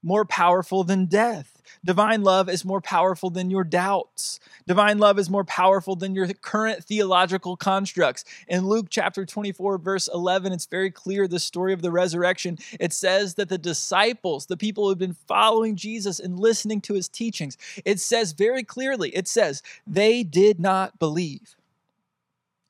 more 0.05 0.23
powerful 0.23 0.83
than 0.83 1.07
death. 1.07 1.51
Divine 1.83 2.23
love 2.23 2.47
is 2.47 2.63
more 2.63 2.79
powerful 2.79 3.31
than 3.31 3.49
your 3.49 3.63
doubts. 3.63 4.39
Divine 4.67 4.99
love 4.99 5.17
is 5.17 5.31
more 5.31 5.43
powerful 5.43 5.95
than 5.95 6.13
your 6.13 6.27
current 6.27 6.83
theological 6.83 7.57
constructs. 7.57 8.23
In 8.47 8.67
Luke 8.67 8.87
chapter 8.89 9.25
24, 9.25 9.79
verse 9.79 10.07
11, 10.13 10.53
it's 10.53 10.67
very 10.67 10.91
clear 10.91 11.27
the 11.27 11.39
story 11.39 11.73
of 11.73 11.81
the 11.81 11.91
resurrection. 11.91 12.59
It 12.79 12.93
says 12.93 13.33
that 13.35 13.49
the 13.49 13.57
disciples, 13.57 14.45
the 14.45 14.57
people 14.57 14.87
who've 14.87 14.97
been 14.97 15.17
following 15.27 15.75
Jesus 15.75 16.19
and 16.19 16.39
listening 16.39 16.81
to 16.81 16.93
his 16.93 17.09
teachings, 17.09 17.57
it 17.83 17.99
says 17.99 18.33
very 18.33 18.63
clearly, 18.63 19.09
it 19.09 19.27
says, 19.27 19.63
they 19.87 20.21
did 20.21 20.59
not 20.59 20.99
believe. 20.99 21.55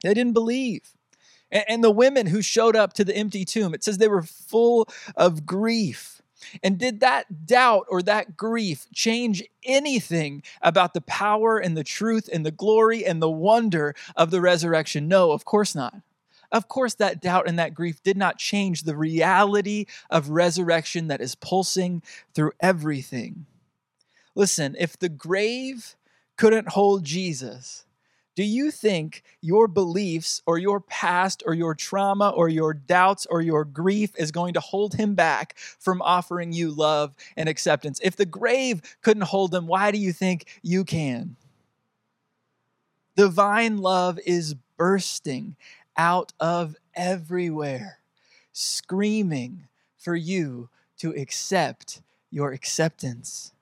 They 0.03 0.13
didn't 0.13 0.33
believe. 0.33 0.93
And 1.51 1.83
the 1.83 1.91
women 1.91 2.27
who 2.27 2.41
showed 2.41 2.75
up 2.75 2.93
to 2.93 3.03
the 3.03 3.15
empty 3.15 3.45
tomb, 3.45 3.73
it 3.73 3.83
says 3.83 3.97
they 3.97 4.07
were 4.07 4.23
full 4.23 4.87
of 5.15 5.45
grief 5.45 6.14
and 6.63 6.77
did 6.77 6.99
that 6.99 7.45
doubt 7.45 7.85
or 7.89 8.01
that 8.03 8.37
grief 8.37 8.87
change 8.93 9.43
anything 9.63 10.43
about 10.61 10.93
the 10.93 11.01
power 11.01 11.57
and 11.57 11.75
the 11.75 11.83
truth 11.83 12.29
and 12.31 12.45
the 12.45 12.51
glory 12.51 13.05
and 13.05 13.21
the 13.21 13.29
wonder 13.29 13.95
of 14.15 14.31
the 14.31 14.41
resurrection? 14.41 15.07
No, 15.07 15.31
of 15.31 15.45
course 15.45 15.75
not. 15.75 15.95
Of 16.51 16.67
course, 16.67 16.93
that 16.95 17.21
doubt 17.21 17.47
and 17.47 17.59
that 17.59 17.73
grief 17.73 18.01
did 18.03 18.17
not 18.17 18.37
change 18.37 18.83
the 18.83 18.95
reality 18.95 19.85
of 20.09 20.29
resurrection 20.29 21.07
that 21.07 21.21
is 21.21 21.35
pulsing 21.35 22.01
through 22.33 22.53
everything. 22.59 23.45
Listen, 24.35 24.75
if 24.77 24.97
the 24.97 25.09
grave 25.09 25.95
couldn't 26.37 26.69
hold 26.69 27.03
Jesus, 27.03 27.84
do 28.35 28.43
you 28.43 28.69
think 28.69 29.23
your 29.41 29.67
beliefs 29.67 30.41
or 30.45 30.57
your 30.57 30.81
past 30.81 31.41
or 31.45 31.53
your 31.53 31.73
trauma 31.73 32.29
or 32.29 32.49
your 32.49 32.73
doubts 32.73 33.25
or 33.25 33.41
your 33.41 33.63
grief 33.63 34.11
is 34.17 34.31
going 34.31 34.53
to 34.55 34.59
hold 34.59 34.93
him 34.93 35.15
back 35.15 35.57
from 35.57 36.01
offering 36.01 36.51
you 36.51 36.71
love 36.71 37.15
and 37.37 37.47
acceptance? 37.47 37.99
If 38.03 38.17
the 38.17 38.25
grave 38.25 38.81
couldn't 39.01 39.23
hold 39.23 39.55
him, 39.55 39.67
why 39.67 39.91
do 39.91 39.97
you 39.97 40.11
think 40.11 40.59
you 40.61 40.83
can? 40.83 41.37
Divine 43.15 43.77
love 43.77 44.19
is 44.25 44.55
bursting 44.77 45.55
out 45.95 46.33
of 46.37 46.75
everywhere, 46.93 47.99
screaming 48.51 49.67
for 49.97 50.15
you 50.15 50.69
to 50.97 51.11
accept 51.11 52.01
your 52.29 52.51
acceptance. 52.51 53.53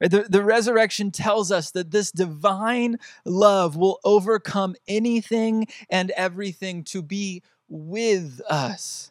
The, 0.00 0.26
the 0.28 0.44
resurrection 0.44 1.10
tells 1.10 1.50
us 1.50 1.70
that 1.70 1.90
this 1.90 2.10
divine 2.10 2.98
love 3.24 3.76
will 3.76 3.98
overcome 4.04 4.76
anything 4.86 5.68
and 5.88 6.10
everything 6.10 6.84
to 6.84 7.02
be 7.02 7.42
with 7.68 8.40
us. 8.48 9.10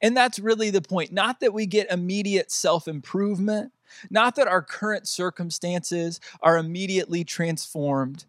And 0.00 0.16
that's 0.16 0.38
really 0.38 0.70
the 0.70 0.82
point. 0.82 1.12
Not 1.12 1.40
that 1.40 1.52
we 1.52 1.66
get 1.66 1.90
immediate 1.90 2.52
self 2.52 2.86
improvement, 2.86 3.72
not 4.10 4.36
that 4.36 4.46
our 4.46 4.62
current 4.62 5.08
circumstances 5.08 6.20
are 6.42 6.58
immediately 6.58 7.24
transformed. 7.24 8.24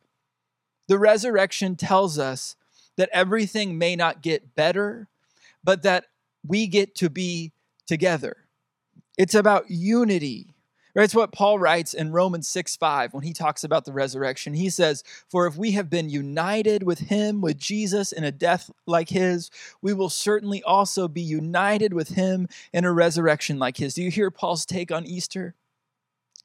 The 0.87 0.97
resurrection 0.99 1.75
tells 1.75 2.17
us 2.17 2.55
that 2.95 3.09
everything 3.11 3.77
may 3.77 3.95
not 3.95 4.21
get 4.21 4.55
better, 4.55 5.07
but 5.63 5.83
that 5.83 6.05
we 6.47 6.67
get 6.67 6.95
to 6.95 7.09
be 7.09 7.51
together. 7.87 8.37
It's 9.17 9.35
about 9.35 9.69
unity 9.69 10.54
it's 11.03 11.15
what 11.15 11.33
Paul 11.33 11.59
writes 11.59 11.93
in 11.93 12.13
Romans 12.13 12.47
6 12.47 12.77
5 12.77 13.13
when 13.13 13.23
he 13.23 13.33
talks 13.33 13.63
about 13.63 13.83
the 13.83 13.91
resurrection. 13.91 14.53
He 14.53 14.69
says, 14.69 15.03
For 15.29 15.45
if 15.45 15.57
we 15.57 15.71
have 15.71 15.89
been 15.89 16.09
united 16.09 16.83
with 16.83 16.99
him, 16.99 17.41
with 17.41 17.57
Jesus, 17.57 18.13
in 18.13 18.23
a 18.23 18.31
death 18.31 18.71
like 18.87 19.09
his, 19.09 19.51
we 19.81 19.93
will 19.93 20.09
certainly 20.09 20.63
also 20.63 21.07
be 21.07 21.21
united 21.21 21.93
with 21.93 22.09
him 22.09 22.47
in 22.71 22.85
a 22.85 22.93
resurrection 22.93 23.59
like 23.59 23.77
his. 23.77 23.93
Do 23.93 24.03
you 24.03 24.11
hear 24.11 24.31
Paul's 24.31 24.65
take 24.65 24.91
on 24.91 25.05
Easter? 25.05 25.55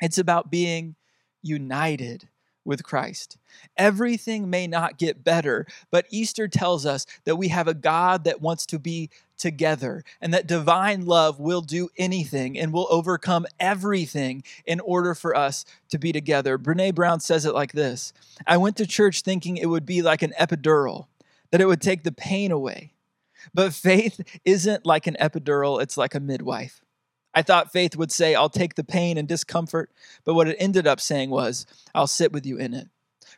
It's 0.00 0.18
about 0.18 0.50
being 0.50 0.96
united 1.42 2.28
with 2.64 2.84
Christ. 2.84 3.36
Everything 3.76 4.50
may 4.50 4.66
not 4.66 4.98
get 4.98 5.24
better, 5.24 5.66
but 5.90 6.06
Easter 6.10 6.48
tells 6.48 6.86
us 6.86 7.06
that 7.24 7.36
we 7.36 7.48
have 7.48 7.68
a 7.68 7.74
God 7.74 8.24
that 8.24 8.40
wants 8.40 8.66
to 8.66 8.78
be 8.78 9.10
together 9.38 10.04
and 10.20 10.34
that 10.34 10.46
divine 10.46 11.06
love 11.06 11.40
will 11.40 11.62
do 11.62 11.88
anything 11.96 12.58
and 12.58 12.72
will 12.72 12.86
overcome 12.90 13.46
everything 13.58 14.44
in 14.66 14.78
order 14.80 15.14
for 15.14 15.34
us 15.34 15.64
to 15.88 15.98
be 15.98 16.12
together. 16.12 16.58
Brene 16.58 16.94
Brown 16.94 17.20
says 17.20 17.46
it 17.46 17.54
like 17.54 17.72
this 17.72 18.12
I 18.46 18.58
went 18.58 18.76
to 18.76 18.86
church 18.86 19.22
thinking 19.22 19.56
it 19.56 19.66
would 19.66 19.86
be 19.86 20.02
like 20.02 20.22
an 20.22 20.34
epidural, 20.38 21.06
that 21.50 21.60
it 21.60 21.66
would 21.66 21.80
take 21.80 22.02
the 22.02 22.12
pain 22.12 22.52
away. 22.52 22.92
But 23.54 23.72
faith 23.72 24.20
isn't 24.44 24.84
like 24.84 25.06
an 25.06 25.16
epidural, 25.18 25.82
it's 25.82 25.96
like 25.96 26.14
a 26.14 26.20
midwife. 26.20 26.82
I 27.34 27.42
thought 27.42 27.72
faith 27.72 27.96
would 27.96 28.10
say, 28.10 28.34
I'll 28.34 28.48
take 28.48 28.74
the 28.74 28.84
pain 28.84 29.16
and 29.16 29.28
discomfort, 29.28 29.90
but 30.24 30.34
what 30.34 30.48
it 30.48 30.56
ended 30.58 30.86
up 30.86 31.00
saying 31.00 31.30
was, 31.30 31.66
I'll 31.94 32.06
sit 32.06 32.32
with 32.32 32.44
you 32.44 32.56
in 32.56 32.74
it. 32.74 32.88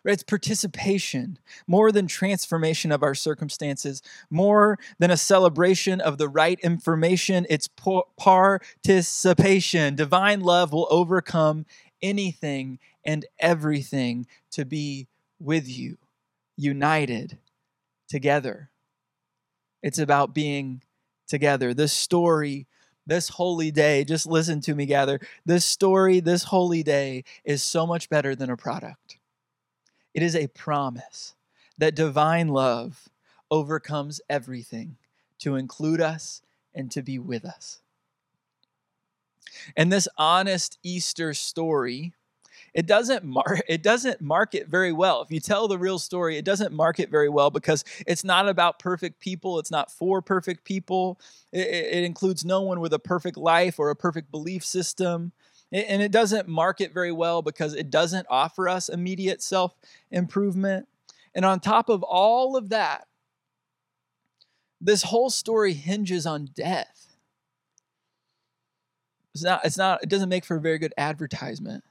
Right? 0.04 0.14
It's 0.14 0.22
participation, 0.22 1.38
more 1.66 1.92
than 1.92 2.06
transformation 2.06 2.90
of 2.90 3.02
our 3.02 3.14
circumstances, 3.14 4.02
more 4.30 4.78
than 4.98 5.10
a 5.10 5.16
celebration 5.16 6.00
of 6.00 6.18
the 6.18 6.28
right 6.28 6.58
information. 6.60 7.46
It's 7.50 7.68
participation. 7.68 9.94
Divine 9.94 10.40
love 10.40 10.72
will 10.72 10.88
overcome 10.90 11.66
anything 12.00 12.78
and 13.04 13.26
everything 13.38 14.26
to 14.52 14.64
be 14.64 15.08
with 15.38 15.68
you, 15.68 15.98
united 16.56 17.38
together. 18.08 18.70
It's 19.82 19.98
about 19.98 20.34
being 20.34 20.82
together. 21.28 21.74
This 21.74 21.92
story 21.92 22.66
this 23.06 23.28
holy 23.28 23.70
day, 23.70 24.04
just 24.04 24.26
listen 24.26 24.60
to 24.62 24.74
me, 24.74 24.86
gather. 24.86 25.20
This 25.44 25.64
story, 25.64 26.20
this 26.20 26.44
holy 26.44 26.82
day 26.82 27.24
is 27.44 27.62
so 27.62 27.86
much 27.86 28.08
better 28.08 28.34
than 28.34 28.50
a 28.50 28.56
product. 28.56 29.18
It 30.14 30.22
is 30.22 30.36
a 30.36 30.48
promise 30.48 31.34
that 31.78 31.94
divine 31.94 32.48
love 32.48 33.08
overcomes 33.50 34.20
everything 34.28 34.96
to 35.38 35.56
include 35.56 36.00
us 36.00 36.42
and 36.74 36.90
to 36.90 37.02
be 37.02 37.18
with 37.18 37.44
us. 37.44 37.80
And 39.76 39.92
this 39.92 40.08
honest 40.16 40.78
Easter 40.82 41.34
story 41.34 42.12
it 42.74 42.86
doesn't 42.86 43.24
mar- 43.24 43.60
it 43.68 43.82
doesn't 43.82 44.20
market 44.20 44.68
very 44.68 44.92
well. 44.92 45.22
If 45.22 45.30
you 45.30 45.40
tell 45.40 45.68
the 45.68 45.78
real 45.78 45.98
story, 45.98 46.36
it 46.36 46.44
doesn't 46.44 46.72
market 46.72 47.10
very 47.10 47.28
well 47.28 47.50
because 47.50 47.84
it's 48.06 48.24
not 48.24 48.48
about 48.48 48.78
perfect 48.78 49.20
people. 49.20 49.58
It's 49.58 49.70
not 49.70 49.90
for 49.90 50.22
perfect 50.22 50.64
people. 50.64 51.20
It, 51.52 51.68
it 51.68 52.04
includes 52.04 52.44
no 52.44 52.62
one 52.62 52.80
with 52.80 52.92
a 52.92 52.98
perfect 52.98 53.36
life 53.36 53.78
or 53.78 53.90
a 53.90 53.96
perfect 53.96 54.30
belief 54.30 54.64
system. 54.64 55.32
And 55.70 56.02
it 56.02 56.12
doesn't 56.12 56.48
market 56.48 56.92
very 56.92 57.12
well 57.12 57.40
because 57.40 57.72
it 57.74 57.88
doesn't 57.88 58.26
offer 58.28 58.68
us 58.68 58.90
immediate 58.90 59.42
self 59.42 59.74
improvement. 60.10 60.86
And 61.34 61.46
on 61.46 61.60
top 61.60 61.88
of 61.88 62.02
all 62.02 62.56
of 62.58 62.68
that, 62.68 63.06
this 64.82 65.04
whole 65.04 65.30
story 65.30 65.72
hinges 65.72 66.26
on 66.26 66.50
death. 66.54 67.16
It's 69.34 69.42
not, 69.42 69.64
it's 69.64 69.78
not, 69.78 70.02
it 70.02 70.10
doesn't 70.10 70.28
make 70.28 70.44
for 70.44 70.56
a 70.56 70.60
very 70.60 70.78
good 70.78 70.92
advertisement. 70.98 71.84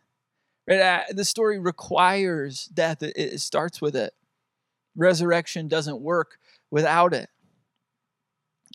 Right? 0.68 0.80
Uh, 0.80 1.04
the 1.10 1.26
story 1.26 1.60
requires 1.60 2.66
death, 2.66 3.04
it, 3.04 3.14
it 3.16 3.40
starts 3.40 3.82
with 3.82 3.96
it. 3.96 4.14
Resurrection 4.96 5.68
doesn't 5.68 6.02
work 6.02 6.38
without 6.70 7.14
it. 7.14 7.30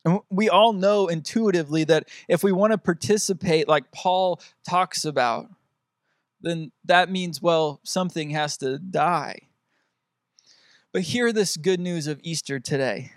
And 0.04 0.20
we 0.30 0.48
all 0.48 0.72
know 0.72 1.08
intuitively 1.08 1.84
that 1.84 2.08
if 2.28 2.44
we 2.44 2.52
want 2.52 2.72
to 2.72 2.78
participate, 2.78 3.68
like 3.68 3.90
Paul 3.92 4.40
talks 4.68 5.04
about, 5.04 5.48
then 6.40 6.70
that 6.84 7.10
means, 7.10 7.42
well, 7.42 7.80
something 7.82 8.30
has 8.30 8.56
to 8.58 8.78
die. 8.78 9.48
But 10.92 11.02
hear 11.02 11.32
this 11.32 11.56
good 11.56 11.80
news 11.80 12.06
of 12.06 12.20
Easter 12.22 12.60
today 12.60 13.12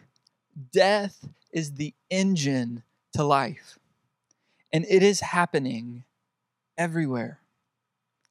death 0.74 1.26
is 1.54 1.74
the 1.74 1.94
engine 2.10 2.84
to 3.14 3.24
life, 3.24 3.78
and 4.74 4.86
it 4.90 5.04
is 5.04 5.22
happening 5.22 6.04
everywhere 6.78 7.40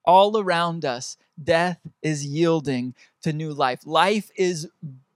all 0.08 0.38
around 0.38 0.86
us, 0.86 1.18
death 1.40 1.78
is 2.02 2.24
yielding 2.24 2.94
to 3.22 3.30
new 3.30 3.52
life. 3.52 3.80
Life 3.84 4.30
is 4.34 4.66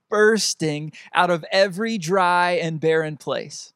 bursting 0.07 0.93
out 1.15 1.31
of 1.31 1.43
every 1.51 1.97
dry 1.97 2.51
and 2.51 2.79
barren 2.79 3.17
place. 3.17 3.73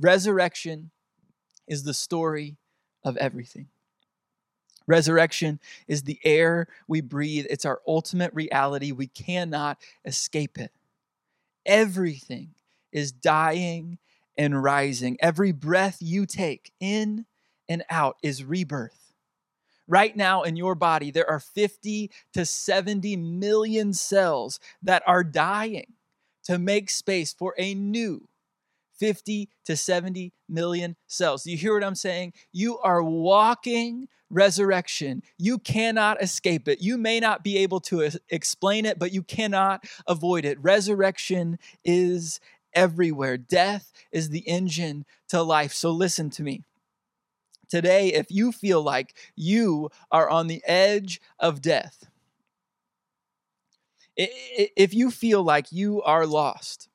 Resurrection 0.00 0.90
is 1.68 1.84
the 1.84 1.94
story 1.94 2.56
of 3.04 3.16
everything. 3.16 3.68
Resurrection 4.88 5.60
is 5.86 6.02
the 6.02 6.18
air 6.24 6.66
we 6.88 7.00
breathe, 7.00 7.46
it's 7.48 7.64
our 7.64 7.80
ultimate 7.86 8.34
reality. 8.34 8.90
We 8.90 9.06
cannot 9.06 9.78
escape 10.04 10.58
it. 10.58 10.72
Everything 11.64 12.54
is 12.90 13.12
dying 13.12 13.98
and 14.36 14.60
rising. 14.60 15.16
Every 15.20 15.52
breath 15.52 15.98
you 16.00 16.26
take 16.26 16.72
in 16.80 17.26
and 17.68 17.84
out 17.88 18.16
is 18.20 18.42
rebirth. 18.42 19.01
Right 19.92 20.16
now 20.16 20.40
in 20.40 20.56
your 20.56 20.74
body, 20.74 21.10
there 21.10 21.28
are 21.28 21.38
50 21.38 22.10
to 22.32 22.46
70 22.46 23.14
million 23.16 23.92
cells 23.92 24.58
that 24.82 25.02
are 25.06 25.22
dying 25.22 25.92
to 26.44 26.58
make 26.58 26.88
space 26.88 27.34
for 27.34 27.54
a 27.58 27.74
new, 27.74 28.26
50 28.98 29.50
to 29.66 29.76
70 29.76 30.32
million 30.48 30.96
cells. 31.06 31.42
Do 31.42 31.50
you 31.50 31.58
hear 31.58 31.74
what 31.74 31.84
I'm 31.84 31.94
saying? 31.94 32.32
You 32.52 32.78
are 32.78 33.02
walking 33.02 34.08
resurrection. 34.30 35.22
You 35.36 35.58
cannot 35.58 36.22
escape 36.22 36.68
it. 36.68 36.80
You 36.80 36.96
may 36.96 37.20
not 37.20 37.44
be 37.44 37.58
able 37.58 37.80
to 37.80 38.12
explain 38.30 38.86
it, 38.86 38.98
but 38.98 39.12
you 39.12 39.22
cannot 39.22 39.84
avoid 40.06 40.46
it. 40.46 40.58
Resurrection 40.62 41.58
is 41.84 42.40
everywhere. 42.72 43.36
Death 43.36 43.92
is 44.10 44.30
the 44.30 44.48
engine 44.48 45.04
to 45.28 45.42
life. 45.42 45.74
So 45.74 45.90
listen 45.90 46.30
to 46.30 46.42
me. 46.42 46.62
Today, 47.72 48.12
if 48.12 48.26
you 48.30 48.52
feel 48.52 48.82
like 48.82 49.14
you 49.34 49.88
are 50.10 50.28
on 50.28 50.46
the 50.46 50.62
edge 50.66 51.22
of 51.38 51.62
death, 51.62 52.04
if 54.14 54.92
you 54.92 55.10
feel 55.10 55.42
like 55.42 55.72
you 55.72 56.02
are 56.02 56.26
lost, 56.26 56.90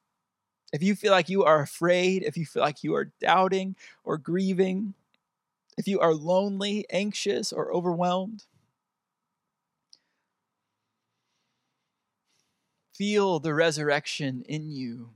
if 0.72 0.84
you 0.84 0.94
feel 0.94 1.12
like 1.12 1.30
you 1.30 1.44
are 1.44 1.64
afraid, 1.64 2.22
if 2.22 2.38
you 2.38 2.46
feel 2.46 2.62
like 2.62 2.84
you 2.84 2.94
are 2.94 3.12
doubting 3.20 3.76
or 4.04 4.20
grieving, 4.20 4.94
if 5.80 5.88
you 5.88 6.00
are 6.00 6.14
lonely, 6.14 6.86
anxious, 6.92 7.52
or 7.52 7.74
overwhelmed, 7.74 8.46
feel 12.94 13.40
the 13.40 13.56
resurrection 13.56 14.44
in 14.48 14.70
you 14.70 15.10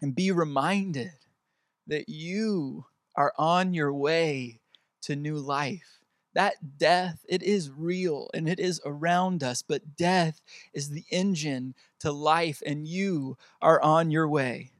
and 0.00 0.14
be 0.14 0.30
reminded 0.30 1.10
that 1.88 2.08
you 2.08 2.86
are 3.16 3.32
on 3.38 3.74
your 3.74 3.92
way 3.92 4.60
to 5.02 5.16
new 5.16 5.36
life. 5.36 6.00
That 6.34 6.78
death, 6.78 7.24
it 7.28 7.42
is 7.42 7.70
real 7.70 8.28
and 8.34 8.48
it 8.48 8.58
is 8.58 8.80
around 8.84 9.44
us, 9.44 9.62
but 9.62 9.96
death 9.96 10.40
is 10.72 10.90
the 10.90 11.04
engine 11.10 11.74
to 12.00 12.10
life, 12.10 12.60
and 12.66 12.88
you 12.88 13.36
are 13.62 13.80
on 13.80 14.10
your 14.10 14.28
way. 14.28 14.72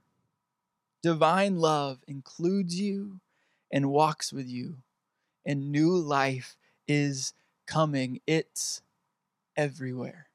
Divine 1.02 1.58
love 1.58 1.98
includes 2.08 2.80
you 2.80 3.20
and 3.70 3.90
walks 3.90 4.32
with 4.32 4.48
you, 4.48 4.78
and 5.46 5.70
new 5.70 5.96
life 5.96 6.56
is 6.88 7.34
coming. 7.66 8.20
It's 8.26 8.82
everywhere. 9.56 10.28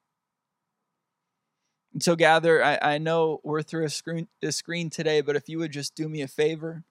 And 1.92 2.02
so, 2.02 2.14
gather, 2.16 2.64
I, 2.64 2.78
I 2.80 2.98
know 2.98 3.40
we're 3.42 3.62
through 3.62 3.84
a 3.84 3.90
screen, 3.90 4.28
a 4.42 4.52
screen 4.52 4.90
today, 4.90 5.20
but 5.20 5.36
if 5.36 5.48
you 5.48 5.58
would 5.58 5.72
just 5.72 5.94
do 5.94 6.08
me 6.08 6.22
a 6.22 6.28
favor, 6.28 6.84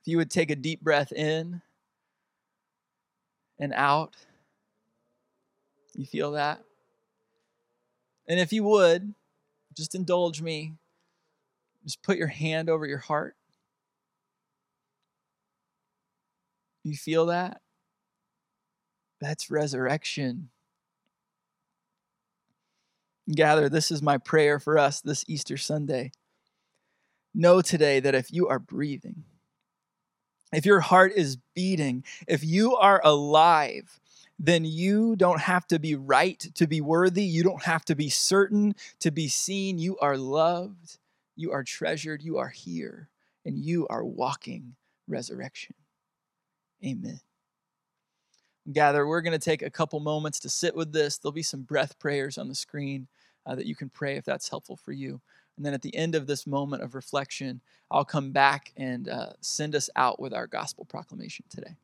if 0.00 0.06
you 0.08 0.16
would 0.16 0.30
take 0.30 0.50
a 0.50 0.56
deep 0.56 0.80
breath 0.80 1.12
in 1.12 1.62
and 3.58 3.72
out. 3.74 4.14
You 5.94 6.06
feel 6.06 6.32
that? 6.32 6.60
And 8.28 8.38
if 8.38 8.52
you 8.52 8.62
would, 8.64 9.14
just 9.76 9.94
indulge 9.94 10.42
me. 10.42 10.74
Just 11.84 12.02
put 12.02 12.18
your 12.18 12.28
hand 12.28 12.68
over 12.68 12.86
your 12.86 12.98
heart. 12.98 13.34
You 16.84 16.96
feel 16.96 17.26
that? 17.26 17.60
That's 19.20 19.50
resurrection. 19.50 20.50
Gather, 23.30 23.68
this 23.68 23.90
is 23.90 24.00
my 24.00 24.18
prayer 24.18 24.58
for 24.58 24.78
us 24.78 25.00
this 25.00 25.24
Easter 25.28 25.56
Sunday. 25.56 26.12
Know 27.34 27.60
today 27.60 28.00
that 28.00 28.14
if 28.14 28.32
you 28.32 28.48
are 28.48 28.58
breathing, 28.58 29.24
if 30.52 30.64
your 30.64 30.80
heart 30.80 31.12
is 31.14 31.36
beating, 31.54 32.04
if 32.26 32.42
you 32.44 32.76
are 32.76 33.00
alive, 33.04 34.00
then 34.38 34.64
you 34.64 35.16
don't 35.16 35.40
have 35.40 35.66
to 35.66 35.78
be 35.78 35.94
right 35.94 36.38
to 36.54 36.66
be 36.66 36.80
worthy. 36.80 37.24
You 37.24 37.42
don't 37.42 37.64
have 37.64 37.84
to 37.86 37.94
be 37.94 38.08
certain 38.08 38.74
to 39.00 39.10
be 39.10 39.28
seen. 39.28 39.78
You 39.78 39.98
are 39.98 40.16
loved, 40.16 40.98
you 41.36 41.52
are 41.52 41.64
treasured, 41.64 42.22
you 42.22 42.38
are 42.38 42.48
here, 42.48 43.08
and 43.44 43.58
you 43.58 43.86
are 43.88 44.04
walking 44.04 44.76
resurrection. 45.08 45.74
Amen. 46.84 47.20
Gather, 48.70 49.06
we're 49.06 49.22
going 49.22 49.38
to 49.38 49.44
take 49.44 49.62
a 49.62 49.70
couple 49.70 49.98
moments 49.98 50.38
to 50.40 50.48
sit 50.48 50.76
with 50.76 50.92
this. 50.92 51.18
There'll 51.18 51.32
be 51.32 51.42
some 51.42 51.62
breath 51.62 51.98
prayers 51.98 52.38
on 52.38 52.48
the 52.48 52.54
screen 52.54 53.08
uh, 53.46 53.54
that 53.54 53.66
you 53.66 53.74
can 53.74 53.88
pray 53.88 54.16
if 54.16 54.24
that's 54.24 54.48
helpful 54.48 54.76
for 54.76 54.92
you. 54.92 55.20
And 55.58 55.66
then 55.66 55.74
at 55.74 55.82
the 55.82 55.94
end 55.96 56.14
of 56.14 56.28
this 56.28 56.46
moment 56.46 56.84
of 56.84 56.94
reflection, 56.94 57.60
I'll 57.90 58.04
come 58.04 58.30
back 58.30 58.72
and 58.76 59.08
uh, 59.08 59.30
send 59.40 59.74
us 59.74 59.90
out 59.96 60.20
with 60.20 60.32
our 60.32 60.46
gospel 60.46 60.84
proclamation 60.84 61.44
today. 61.50 61.74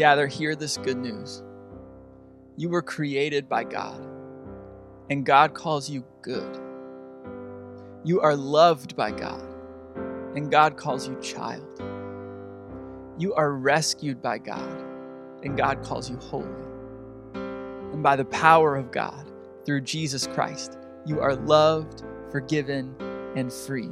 Gather, 0.00 0.26
hear 0.26 0.56
this 0.56 0.78
good 0.78 0.96
news. 0.96 1.42
You 2.56 2.70
were 2.70 2.80
created 2.80 3.50
by 3.50 3.64
God, 3.64 4.02
and 5.10 5.26
God 5.26 5.52
calls 5.52 5.90
you 5.90 6.06
good. 6.22 6.58
You 8.02 8.22
are 8.22 8.34
loved 8.34 8.96
by 8.96 9.10
God, 9.10 9.46
and 10.34 10.50
God 10.50 10.78
calls 10.78 11.06
you 11.06 11.20
child. 11.20 11.82
You 13.18 13.34
are 13.34 13.52
rescued 13.52 14.22
by 14.22 14.38
God, 14.38 14.82
and 15.42 15.54
God 15.54 15.82
calls 15.82 16.08
you 16.08 16.16
holy. 16.16 16.48
And 17.34 18.02
by 18.02 18.16
the 18.16 18.24
power 18.24 18.76
of 18.76 18.90
God, 18.90 19.30
through 19.66 19.82
Jesus 19.82 20.26
Christ, 20.28 20.78
you 21.04 21.20
are 21.20 21.36
loved, 21.36 22.04
forgiven, 22.32 22.94
and 23.36 23.52
free. 23.52 23.90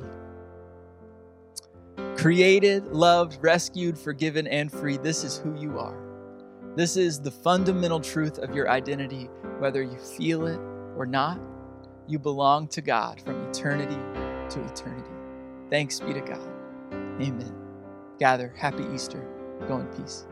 Created, 2.18 2.84
loved, 2.88 3.38
rescued, 3.40 3.96
forgiven, 3.96 4.48
and 4.48 4.72
free. 4.72 4.96
This 4.96 5.22
is 5.22 5.38
who 5.38 5.54
you 5.54 5.78
are. 5.78 5.96
This 6.74 6.96
is 6.96 7.20
the 7.20 7.30
fundamental 7.30 8.00
truth 8.00 8.38
of 8.38 8.56
your 8.56 8.68
identity, 8.68 9.30
whether 9.60 9.84
you 9.84 9.96
feel 9.98 10.48
it 10.48 10.58
or 10.96 11.06
not. 11.06 11.38
You 12.08 12.18
belong 12.18 12.66
to 12.68 12.82
God 12.82 13.20
from 13.20 13.48
eternity 13.48 13.94
to 14.50 14.64
eternity. 14.64 15.12
Thanks 15.70 16.00
be 16.00 16.12
to 16.12 16.20
God. 16.20 16.40
Amen. 17.22 17.54
Gather. 18.18 18.52
Happy 18.56 18.84
Easter. 18.92 19.24
Go 19.68 19.78
in 19.78 19.86
peace. 19.86 20.26